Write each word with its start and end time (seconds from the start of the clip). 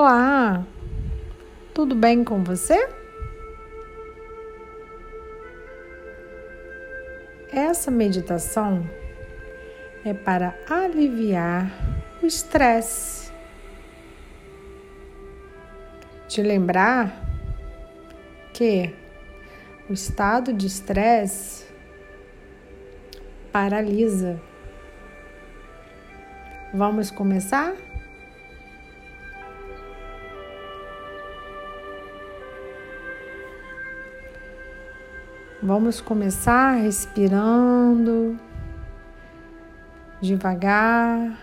Olá, 0.00 0.64
tudo 1.74 1.92
bem 1.92 2.22
com 2.22 2.44
você? 2.44 2.88
Essa 7.50 7.90
meditação 7.90 8.88
é 10.04 10.14
para 10.14 10.56
aliviar 10.70 11.68
o 12.22 12.26
estresse. 12.26 13.32
Te 16.28 16.42
lembrar 16.42 17.12
que 18.54 18.94
o 19.90 19.92
estado 19.92 20.52
de 20.52 20.68
estresse 20.68 21.66
paralisa. 23.50 24.40
Vamos 26.72 27.10
começar? 27.10 27.87
Vamos 35.68 36.00
começar 36.00 36.76
respirando 36.76 38.40
devagar, 40.18 41.38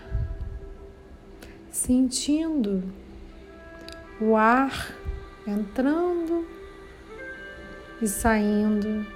sentindo 1.70 2.82
o 4.20 4.34
ar 4.34 4.92
entrando 5.46 6.44
e 8.02 8.08
saindo 8.08 9.06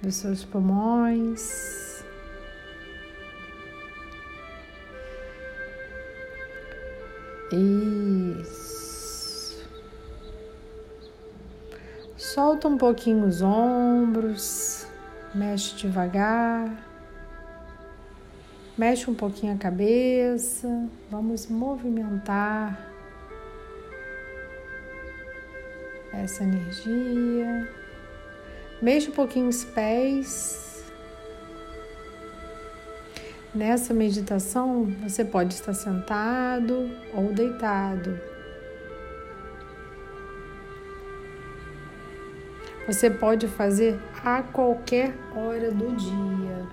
dos 0.00 0.14
seus 0.14 0.44
pulmões. 0.44 2.04
Isso. 7.50 8.61
Solta 12.32 12.66
um 12.66 12.78
pouquinho 12.78 13.26
os 13.26 13.42
ombros, 13.42 14.86
mexe 15.34 15.76
devagar, 15.76 16.82
mexe 18.78 19.10
um 19.10 19.14
pouquinho 19.14 19.52
a 19.52 19.58
cabeça, 19.58 20.66
vamos 21.10 21.46
movimentar 21.46 22.88
essa 26.14 26.42
energia. 26.42 27.68
Mexe 28.80 29.10
um 29.10 29.12
pouquinho 29.12 29.48
os 29.48 29.62
pés. 29.62 30.86
Nessa 33.54 33.92
meditação, 33.92 34.86
você 35.02 35.22
pode 35.22 35.52
estar 35.52 35.74
sentado 35.74 36.90
ou 37.12 37.30
deitado. 37.30 38.31
Você 42.92 43.08
pode 43.08 43.48
fazer 43.48 43.98
a 44.22 44.42
qualquer 44.42 45.14
hora 45.34 45.70
do 45.70 45.96
dia. 45.96 46.66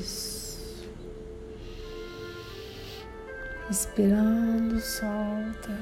Isso. 0.00 0.88
Inspirando, 3.68 4.80
solta. 4.80 5.78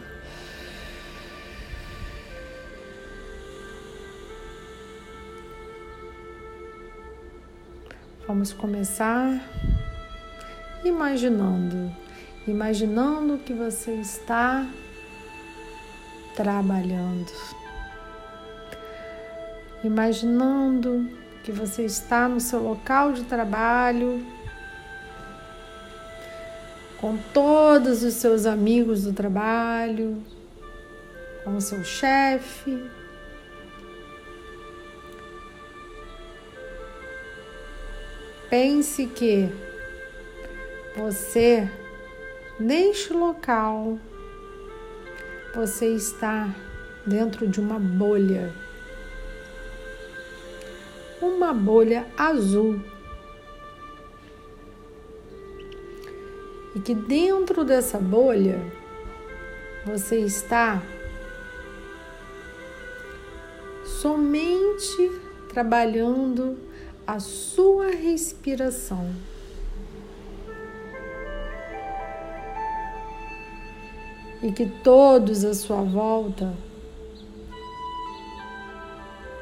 Vamos 8.27 8.53
começar 8.53 9.41
imaginando, 10.85 11.95
imaginando 12.45 13.39
que 13.39 13.55
você 13.55 13.93
está 13.93 14.67
trabalhando. 16.37 17.33
Imaginando 19.83 21.11
que 21.43 21.51
você 21.51 21.85
está 21.85 22.29
no 22.29 22.41
seu 22.41 22.63
local 22.63 23.13
de 23.13 23.25
trabalho, 23.25 24.25
com 27.01 27.17
todos 27.33 28.03
os 28.03 28.15
seus 28.15 28.47
amigos 28.47 29.05
do 29.05 29.13
trabalho, 29.13 30.23
com 31.45 31.57
o 31.57 31.61
seu 31.61 31.83
chefe. 31.83 32.85
Pense 38.51 39.07
que 39.07 39.49
você, 40.97 41.69
neste 42.59 43.13
local, 43.13 43.99
você 45.57 45.87
está 45.87 46.55
dentro 47.07 47.49
de 47.49 47.59
uma 47.59 47.79
bolha. 47.79 48.53
Uma 51.19 51.55
bolha 51.55 52.07
azul. 52.15 52.79
E 56.75 56.81
que 56.81 56.95
dentro 56.95 57.65
dessa 57.65 57.97
bolha 57.97 58.61
você 59.87 60.19
está 60.19 60.83
somente 63.87 65.11
trabalhando 65.49 66.59
a 67.07 67.19
sua 67.19 67.87
respiração. 67.87 69.11
E 74.47 74.53
que 74.53 74.65
todos 74.65 75.45
à 75.45 75.53
sua 75.53 75.83
volta 75.83 76.55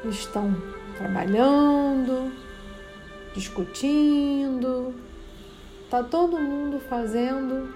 estão 0.09 0.51
trabalhando, 0.97 2.31
discutindo, 3.35 4.95
tá 5.91 6.01
todo 6.01 6.39
mundo 6.39 6.79
fazendo 6.79 7.71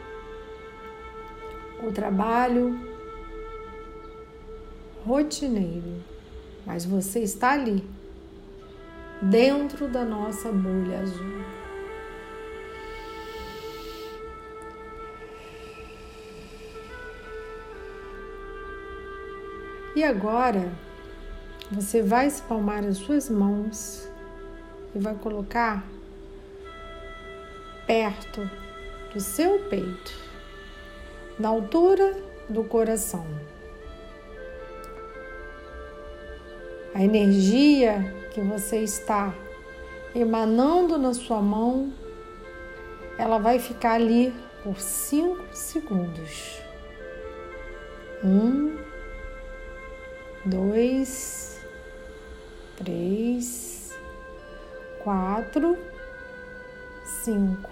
o 1.84 1.91
trabalho 1.91 2.79
rotineiro, 5.06 6.03
mas 6.66 6.84
você 6.84 7.19
está 7.19 7.51
ali, 7.51 7.88
dentro 9.22 9.88
da 9.88 10.03
nossa 10.03 10.51
bolha 10.51 11.01
azul. 11.01 11.59
E 20.00 20.04
agora 20.06 20.72
você 21.70 22.02
vai 22.02 22.26
espalmar 22.28 22.86
as 22.86 23.00
suas 23.00 23.30
mãos 23.30 24.10
e 24.96 24.98
vai 24.98 25.14
colocar 25.14 25.86
perto 27.86 28.50
do 29.14 29.20
seu 29.20 29.59
peito, 29.70 30.14
na 31.38 31.50
altura 31.50 32.16
do 32.48 32.64
coração. 32.64 33.28
A 36.96 37.04
energia 37.04 38.00
que 38.34 38.40
você 38.40 38.78
está 38.78 39.36
emanando 40.16 40.98
na 40.98 41.14
sua 41.14 41.42
mão, 41.42 41.92
ela 43.18 43.38
vai 43.38 43.59
ficar 43.59 43.96
ali 43.96 44.34
por 44.64 44.79
cinco 44.79 45.44
segundos. 45.53 46.62
Um, 48.23 48.89
dois, 50.46 51.59
três, 52.78 53.94
quatro, 55.03 55.78
cinco. 57.24 57.70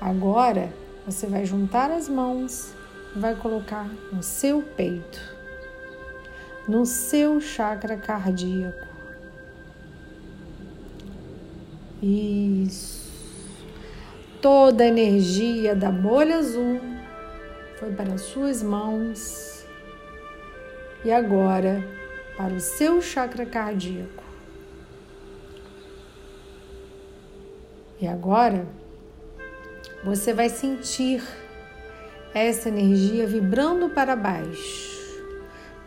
Agora 0.00 0.72
você 1.04 1.26
vai 1.26 1.44
juntar 1.44 1.90
as 1.90 2.08
mãos 2.08 2.72
e 3.16 3.18
vai 3.18 3.34
colocar 3.34 3.88
no 4.12 4.22
seu 4.22 4.62
peito, 4.62 5.20
no 6.68 6.86
seu 6.86 7.40
chakra 7.40 7.96
cardíaco. 7.96 8.86
Isso. 12.00 13.08
Toda 14.40 14.84
a 14.84 14.86
energia 14.86 15.74
da 15.74 15.90
bolha 15.90 16.36
azul 16.36 16.97
foi 17.78 17.92
para 17.92 18.14
as 18.14 18.22
suas 18.22 18.60
mãos 18.60 19.64
e 21.04 21.12
agora 21.12 21.84
para 22.36 22.52
o 22.54 22.60
seu 22.60 23.00
chakra 23.00 23.46
cardíaco. 23.46 24.24
E 28.00 28.06
agora 28.06 28.66
você 30.04 30.32
vai 30.32 30.48
sentir 30.48 31.22
essa 32.34 32.68
energia 32.68 33.26
vibrando 33.26 33.90
para 33.90 34.16
baixo, 34.16 35.22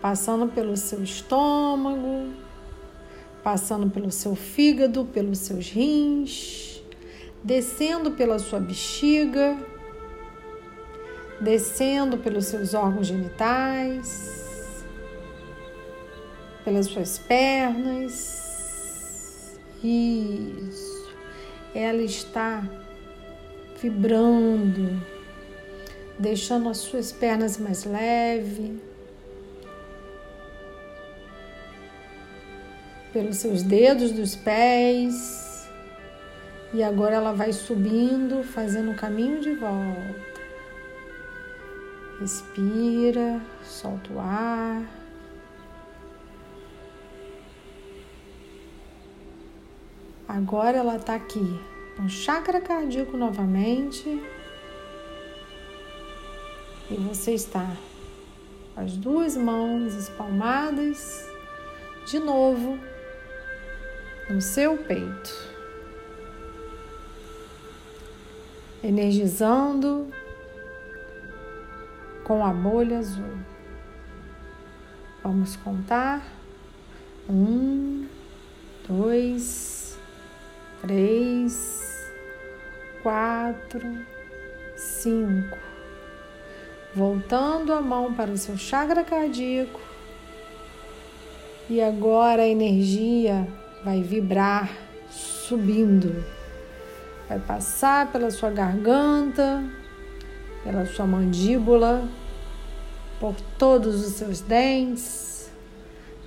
passando 0.02 0.48
pelo 0.48 0.78
seu 0.78 1.04
estômago, 1.04 2.34
passando 3.44 3.90
pelo 3.90 4.12
seu 4.12 4.36
fígado, 4.36 5.06
pelos 5.06 5.40
seus 5.40 5.70
rins, 5.70 6.82
descendo 7.44 8.12
pela 8.12 8.40
sua 8.40 8.60
bexiga, 8.60 9.58
descendo 11.42 12.18
pelos 12.18 12.46
seus 12.46 12.74
órgãos 12.74 13.08
genitais, 13.08 14.86
pelas 16.64 16.86
suas 16.86 17.18
pernas. 17.18 18.40
Isso. 19.84 21.10
Ela 21.74 22.04
está 22.04 22.64
vibrando, 23.82 25.02
deixando 26.20 26.70
as 26.70 26.78
suas 26.78 27.12
pernas 27.12 27.58
mais 27.58 27.84
leves 27.84 28.80
pelos 33.12 33.38
seus 33.38 33.64
dedos 33.64 34.12
dos 34.12 34.36
pés. 34.36 35.70
E 36.74 36.82
agora 36.82 37.16
ela 37.16 37.34
vai 37.34 37.52
subindo, 37.52 38.44
fazendo 38.44 38.92
o 38.92 38.96
caminho 38.96 39.42
de 39.42 39.54
volta. 39.56 40.31
Respira, 42.22 43.42
solta 43.64 44.14
o 44.14 44.20
ar. 44.20 44.86
Agora 50.28 50.78
ela 50.78 50.98
está 50.98 51.16
aqui 51.16 51.60
no 51.98 52.08
chakra 52.08 52.62
cardíaco 52.62 53.18
novamente. 53.18 54.08
E 56.92 56.94
você 56.94 57.34
está 57.34 57.76
com 58.76 58.82
as 58.82 58.96
duas 58.96 59.36
mãos 59.36 59.96
espalmadas 59.96 61.28
de 62.06 62.20
novo 62.20 62.78
no 64.30 64.40
seu 64.40 64.78
peito, 64.78 65.50
energizando 68.84 70.21
com 72.32 72.46
a 72.46 72.54
bolha 72.54 73.00
azul. 73.00 73.36
Vamos 75.22 75.58
contar. 75.58 76.24
Um, 77.30 78.08
dois, 78.88 80.00
três, 80.82 82.10
quatro, 83.04 83.86
cinco. 84.78 85.58
Voltando 86.96 87.74
a 87.74 87.82
mão 87.82 88.14
para 88.14 88.32
o 88.32 88.38
seu 88.38 88.58
chakra 88.58 89.04
cardíaco. 89.04 89.82
E 91.70 91.82
agora 91.82 92.44
a 92.44 92.48
energia 92.48 93.46
vai 93.84 94.02
vibrar 94.02 94.70
subindo, 95.10 96.24
vai 97.28 97.40
passar 97.40 98.10
pela 98.10 98.32
sua 98.32 98.52
garganta, 98.52 99.81
pela 100.64 100.86
sua 100.86 101.06
mandíbula, 101.06 102.08
por 103.20 103.36
todos 103.58 104.06
os 104.06 104.14
seus 104.14 104.42
dentes, 104.42 105.52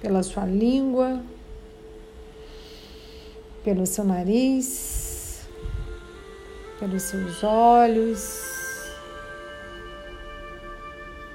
pela 0.00 0.22
sua 0.22 0.44
língua, 0.44 1.20
pelo 3.64 3.86
seu 3.86 4.04
nariz, 4.04 5.48
pelos 6.78 7.02
seus 7.02 7.42
olhos. 7.42 8.54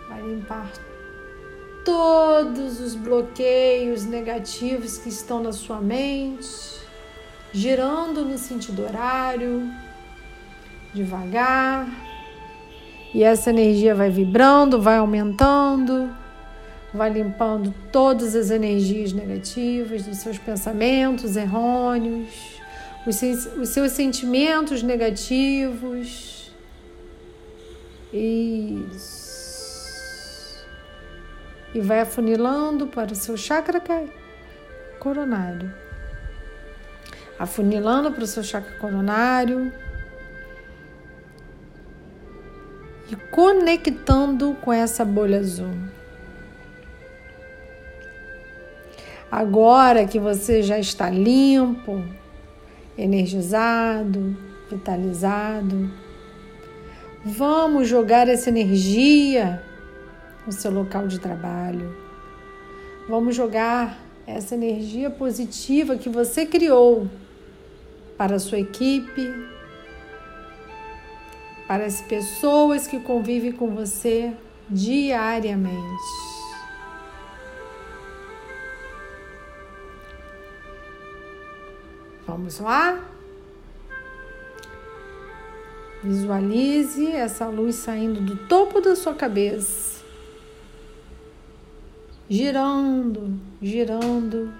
Vai 0.07 0.21
limpar 0.21 0.71
todos 1.83 2.79
os 2.79 2.95
bloqueios 2.95 4.05
negativos 4.05 4.97
que 4.97 5.09
estão 5.09 5.41
na 5.41 5.51
sua 5.51 5.81
mente, 5.81 6.47
girando 7.51 8.23
no 8.23 8.37
sentido 8.37 8.83
horário, 8.83 9.63
devagar. 10.93 12.08
E 13.13 13.23
essa 13.23 13.49
energia 13.49 13.95
vai 13.95 14.09
vibrando, 14.09 14.81
vai 14.81 14.97
aumentando, 14.97 16.09
vai 16.93 17.09
limpando 17.09 17.73
todas 17.91 18.35
as 18.35 18.51
energias 18.51 19.13
negativas 19.13 20.03
dos 20.03 20.17
seus 20.17 20.37
pensamentos 20.37 21.35
errôneos, 21.35 22.59
os 23.07 23.21
os 23.57 23.69
seus 23.69 23.91
sentimentos 23.91 24.83
negativos. 24.83 26.51
Isso 28.13 29.29
e 31.73 31.79
vai 31.79 31.99
afunilando 32.01 32.87
para 32.87 33.11
o 33.11 33.15
seu 33.15 33.37
chakra 33.37 33.81
coronário. 34.99 35.71
Afunilando 37.37 38.11
para 38.11 38.23
o 38.23 38.27
seu 38.27 38.43
chakra 38.43 38.75
coronário 38.77 39.71
e 43.11 43.15
conectando 43.15 44.55
com 44.61 44.71
essa 44.71 45.03
bolha 45.03 45.39
azul. 45.39 45.73
Agora 49.31 50.05
que 50.05 50.19
você 50.19 50.61
já 50.61 50.79
está 50.79 51.09
limpo, 51.09 52.03
energizado, 52.97 54.35
vitalizado, 54.69 55.91
vamos 57.23 57.87
jogar 57.87 58.27
essa 58.27 58.49
energia 58.49 59.61
no 60.45 60.51
seu 60.51 60.71
local 60.71 61.07
de 61.07 61.19
trabalho. 61.19 61.95
Vamos 63.07 63.35
jogar 63.35 63.99
essa 64.25 64.55
energia 64.55 65.09
positiva 65.09 65.95
que 65.95 66.09
você 66.09 66.45
criou 66.45 67.07
para 68.17 68.35
a 68.35 68.39
sua 68.39 68.59
equipe, 68.59 69.21
para 71.69 71.85
as 71.85 72.01
pessoas 72.01 72.87
que 72.87 72.99
convivem 72.99 73.51
com 73.51 73.75
você 73.75 74.33
diariamente. 74.67 75.77
Vamos 82.25 82.59
lá? 82.59 82.99
Visualize 86.03 87.05
essa 87.11 87.45
luz 87.45 87.75
saindo 87.75 88.19
do 88.19 88.35
topo 88.47 88.81
da 88.81 88.95
sua 88.95 89.13
cabeça 89.13 89.99
girando, 92.27 93.39
girando, 93.61 94.51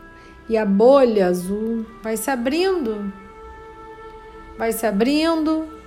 e 0.48 0.55
a 0.55 0.65
bolha 0.65 1.25
azul 1.25 1.88
vai 2.03 2.17
se 2.17 2.29
abrindo, 2.29 3.12
vai 4.60 4.72
se 4.72 4.86
abrindo, 4.86 5.78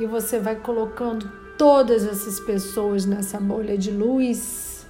e 0.00 0.06
você 0.06 0.38
vai 0.38 0.56
colocando 0.56 1.30
todas 1.58 2.06
essas 2.06 2.40
pessoas 2.40 3.04
nessa 3.04 3.38
bolha 3.38 3.76
de 3.76 3.90
luz, 3.90 4.86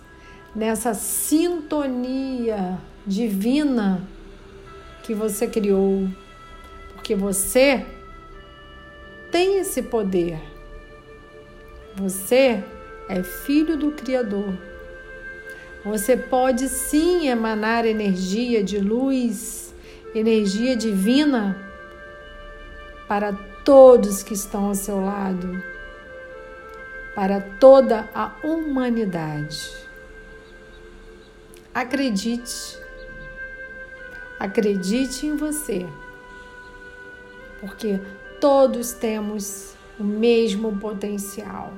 nessa 0.54 0.94
sintonia 0.94 2.78
divina 3.04 4.06
que 5.02 5.12
você 5.12 5.48
criou, 5.48 6.08
porque 6.94 7.16
você 7.16 7.84
tem 9.32 9.58
esse 9.58 9.82
poder. 9.82 10.40
Você 11.96 12.62
é 13.08 13.22
filho 13.24 13.76
do 13.76 13.90
Criador. 13.90 14.56
Você 15.84 16.16
pode 16.16 16.68
sim 16.68 17.26
emanar 17.26 17.84
energia 17.84 18.62
de 18.62 18.78
luz, 18.78 19.74
energia 20.14 20.76
divina 20.76 21.56
para 23.08 23.49
todos 23.64 24.22
que 24.22 24.34
estão 24.34 24.66
ao 24.66 24.74
seu 24.74 25.00
lado, 25.00 25.62
para 27.14 27.40
toda 27.40 28.08
a 28.14 28.34
humanidade. 28.42 29.70
Acredite, 31.74 32.78
acredite 34.38 35.26
em 35.26 35.36
você, 35.36 35.86
porque 37.60 38.00
todos 38.40 38.92
temos 38.92 39.74
o 39.98 40.04
mesmo 40.04 40.78
potencial. 40.78 41.72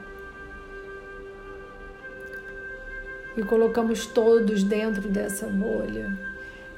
e 3.37 3.43
colocamos 3.43 4.07
todos 4.07 4.63
dentro 4.63 5.09
dessa 5.09 5.47
bolha, 5.47 6.19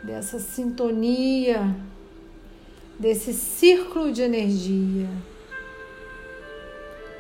dessa 0.03 0.39
sintonia, 0.39 1.75
desse 2.99 3.33
círculo 3.33 4.13
de 4.13 4.23
energia. 4.23 5.09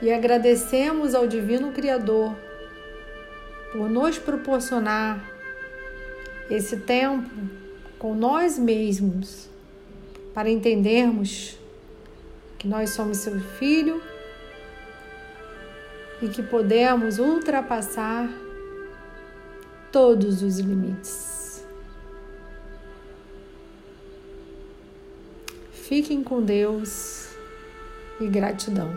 E 0.01 0.13
agradecemos 0.13 1.15
ao 1.15 1.27
Divino 1.27 1.73
Criador 1.73 2.35
por 3.73 3.89
nos 3.89 4.19
proporcionar 4.19 5.25
esse 6.51 6.77
tempo 6.77 7.31
com 7.99 8.15
nós 8.15 8.59
mesmos 8.59 9.49
para 10.35 10.51
entendermos 10.51 11.59
que 12.59 12.69
nós 12.69 12.91
somos 12.91 13.19
seu 13.19 13.41
filho 13.41 14.03
e 16.21 16.29
que 16.29 16.43
podemos 16.43 17.19
ultrapassar 17.19 18.29
todos 19.91 20.43
os 20.43 20.59
limites. 20.59 21.34
Fiquem 25.89 26.25
com 26.25 26.41
Deus 26.41 27.29
e 28.19 28.27
gratidão. 28.27 28.97